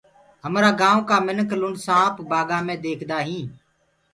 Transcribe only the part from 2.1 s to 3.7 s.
بآگآنٚ مي ديکدآ هينٚ۔